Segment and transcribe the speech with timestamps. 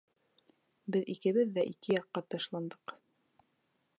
[0.95, 2.97] Беҙ икебеҙ ике яҡҡа ташландыҡ.